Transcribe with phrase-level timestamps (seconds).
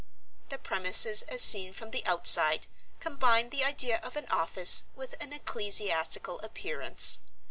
[0.49, 2.65] The premises as seen from the outside
[2.99, 7.19] combined the idea of an office with an ecclesiastical appearance.